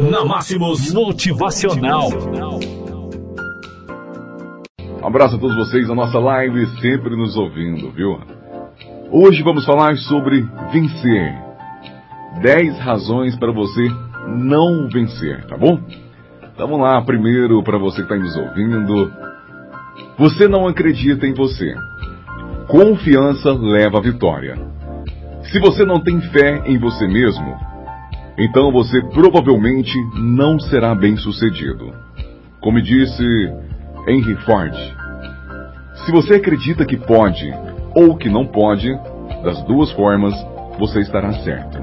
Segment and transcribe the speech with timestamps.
[0.00, 2.08] Na Máximos Motivacional.
[5.02, 8.16] Um abraço a todos vocês na nossa live, sempre nos ouvindo, viu?
[9.10, 11.34] Hoje vamos falar sobre vencer.
[12.40, 13.88] 10 razões para você
[14.28, 15.80] não vencer, tá bom?
[16.54, 19.12] Então vamos lá, primeiro para você que está nos ouvindo.
[20.16, 21.74] Você não acredita em você.
[22.68, 24.56] Confiança leva à vitória.
[25.50, 27.56] Se você não tem fé em você mesmo,
[28.38, 31.92] então você provavelmente não será bem sucedido.
[32.60, 33.24] Como disse
[34.06, 34.74] Henry Ford,
[36.04, 37.52] se você acredita que pode
[37.94, 38.88] ou que não pode,
[39.42, 40.34] das duas formas
[40.78, 41.78] você estará certo.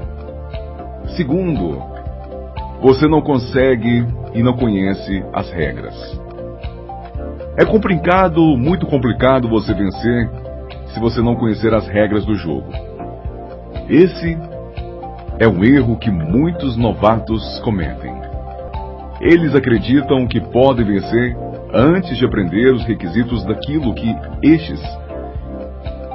[1.16, 1.78] Segundo,
[2.80, 5.94] você não consegue e não conhece as regras.
[7.58, 10.30] É complicado, muito complicado você vencer
[10.88, 12.70] se você não conhecer as regras do jogo.
[13.88, 14.36] Esse
[15.38, 18.14] é um erro que muitos novatos cometem.
[19.20, 21.36] Eles acreditam que podem vencer
[21.72, 24.80] antes de aprender os requisitos daquilo que estes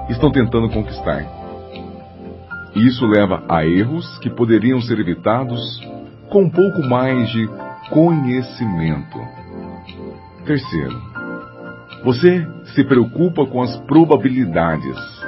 [0.09, 1.25] estão tentando conquistar.
[2.75, 5.59] Isso leva a erros que poderiam ser evitados
[6.29, 7.47] com um pouco mais de
[7.89, 9.19] conhecimento.
[10.45, 11.01] Terceiro,
[12.03, 15.20] você se preocupa com as probabilidades.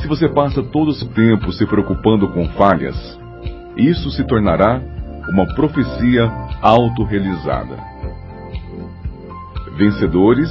[0.00, 2.96] Se você passa todo o seu tempo se preocupando com falhas,
[3.76, 4.80] isso se tornará
[5.30, 6.30] uma profecia
[6.62, 7.76] autorrealizada.
[9.76, 10.50] Vencedores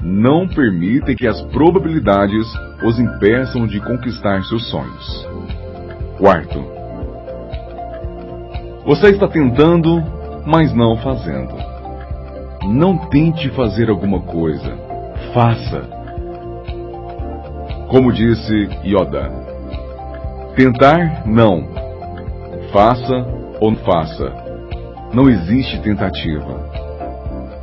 [0.00, 2.46] não permitem que as probabilidades
[2.84, 5.28] os impeçam de conquistar seus sonhos.
[6.18, 6.62] Quarto,
[8.84, 10.02] você está tentando,
[10.44, 11.54] mas não fazendo.
[12.68, 14.76] Não tente fazer alguma coisa.
[15.32, 16.01] Faça.
[17.92, 19.30] Como disse Yoda.
[20.56, 21.68] Tentar, não.
[22.72, 23.12] Faça
[23.60, 24.32] ou não faça.
[25.12, 26.70] Não existe tentativa.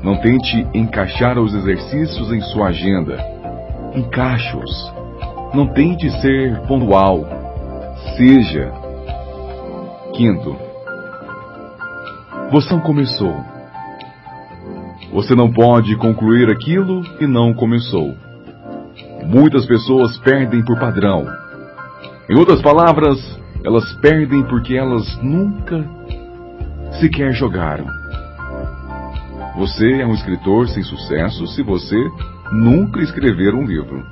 [0.04, 3.18] Não tente encaixar os exercícios em sua agenda.
[3.96, 4.94] Encaixe-os.
[5.52, 7.26] Não tente ser pontual.
[8.16, 8.72] Seja.
[10.14, 10.56] Quinto,
[12.52, 13.36] você não começou.
[15.12, 18.29] Você não pode concluir aquilo que não começou.
[19.30, 21.24] Muitas pessoas perdem por padrão.
[22.28, 23.20] Em outras palavras,
[23.64, 25.86] elas perdem porque elas nunca
[27.00, 27.86] sequer jogaram.
[29.56, 31.96] Você é um escritor sem sucesso se você
[32.52, 34.04] nunca escrever um livro.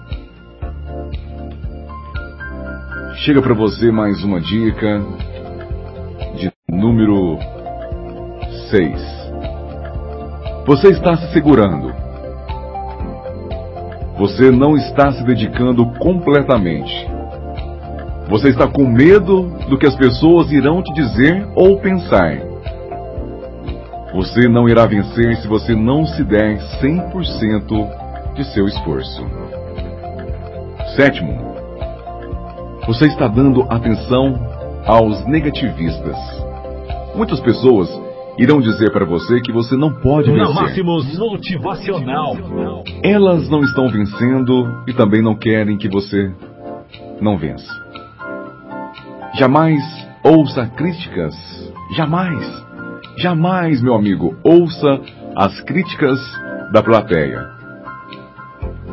[3.16, 5.02] Chega para você mais uma dica
[6.36, 7.40] de número
[8.70, 9.02] 6.
[10.68, 12.07] Você está se segurando.
[14.18, 17.08] Você não está se dedicando completamente.
[18.30, 22.40] Você está com medo do que as pessoas irão te dizer ou pensar.
[24.14, 29.24] Você não irá vencer se você não se der 100% de seu esforço.
[30.96, 31.56] Sétimo,
[32.88, 34.34] você está dando atenção
[34.86, 36.18] aos negativistas.
[37.16, 38.07] Muitas pessoas
[38.38, 40.62] irão dizer para você que você não pode Na vencer.
[40.62, 42.36] Máximos Motivacional.
[43.04, 46.32] Elas não estão vencendo e também não querem que você
[47.20, 47.72] não vença.
[49.36, 49.82] Jamais
[50.24, 51.36] ouça críticas.
[51.96, 52.46] Jamais.
[53.18, 55.00] Jamais, meu amigo, ouça
[55.36, 56.20] as críticas
[56.72, 57.48] da plateia.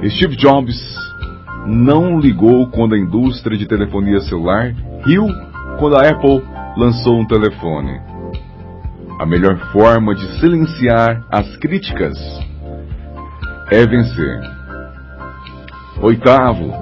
[0.08, 0.78] Steve Jobs
[1.66, 5.26] não ligou quando a indústria de telefonia celular riu
[5.78, 6.42] quando a Apple
[6.76, 8.13] lançou um telefone.
[9.18, 12.18] A melhor forma de silenciar as críticas
[13.70, 14.40] é vencer.
[16.02, 16.72] Oitavo,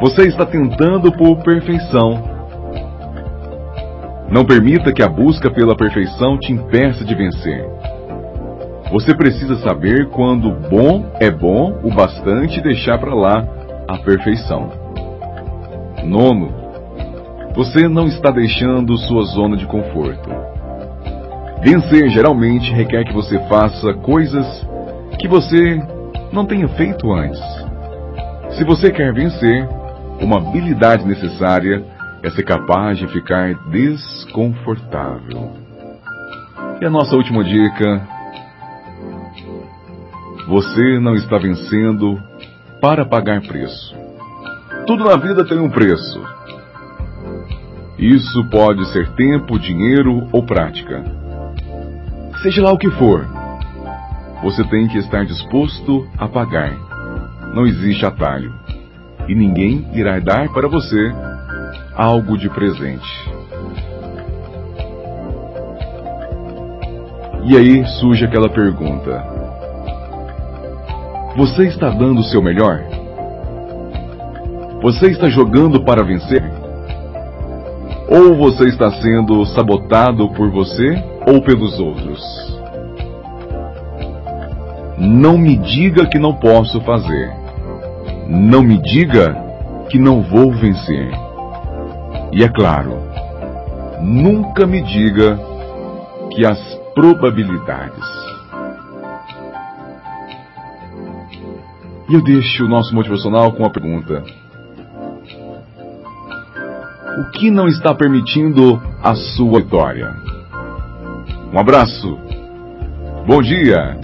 [0.00, 2.24] você está tentando por perfeição.
[4.30, 7.64] Não permita que a busca pela perfeição te impeça de vencer.
[8.90, 13.46] Você precisa saber quando bom é bom o bastante e deixar para lá
[13.86, 14.70] a perfeição.
[16.02, 16.48] Nono,
[17.54, 20.45] você não está deixando sua zona de conforto.
[21.66, 24.46] Vencer geralmente requer que você faça coisas
[25.18, 25.76] que você
[26.32, 27.40] não tenha feito antes.
[28.56, 29.68] Se você quer vencer,
[30.20, 31.84] uma habilidade necessária
[32.22, 35.54] é ser capaz de ficar desconfortável.
[36.80, 38.00] E a nossa última dica:
[40.46, 42.22] você não está vencendo
[42.80, 43.92] para pagar preço.
[44.86, 46.24] Tudo na vida tem um preço.
[47.98, 51.25] Isso pode ser tempo, dinheiro ou prática.
[52.42, 53.26] Seja lá o que for,
[54.42, 56.72] você tem que estar disposto a pagar.
[57.54, 58.52] Não existe atalho.
[59.26, 61.12] E ninguém irá dar para você
[61.94, 63.08] algo de presente.
[67.44, 69.24] E aí surge aquela pergunta:
[71.36, 72.82] Você está dando o seu melhor?
[74.82, 76.44] Você está jogando para vencer?
[78.08, 82.20] Ou você está sendo sabotado por você ou pelos outros?
[84.96, 87.30] Não me diga que não posso fazer.
[88.28, 89.36] Não me diga
[89.90, 91.10] que não vou vencer.
[92.32, 92.98] E é claro,
[94.00, 95.38] nunca me diga
[96.30, 96.58] que as
[96.94, 98.04] probabilidades.
[102.08, 104.22] E eu deixo o nosso motivacional com a pergunta:
[107.18, 110.35] O que não está permitindo a sua vitória?
[111.56, 112.18] Um abraço.
[113.26, 113.98] Bom dia.